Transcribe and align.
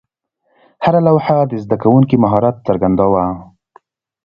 هره 0.83 0.99
لوحه 1.07 1.37
د 1.49 1.51
زده 1.63 1.75
کوونکي 1.83 2.15
مهارت 2.23 2.55
څرګنداوه. 2.67 3.25